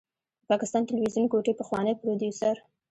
د 0.43 0.43
پاکستان 0.51 0.83
تلويزيون 0.89 1.25
کوټې 1.31 1.53
پخوانی 1.59 1.93
پروديوسر 2.01 2.55